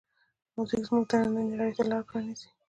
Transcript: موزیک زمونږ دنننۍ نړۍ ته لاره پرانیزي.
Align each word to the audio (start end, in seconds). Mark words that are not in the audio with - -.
موزیک 0.55 0.83
زمونږ 0.87 1.05
دنننۍ 1.09 1.43
نړۍ 1.51 1.71
ته 1.77 1.83
لاره 1.89 2.05
پرانیزي. 2.09 2.47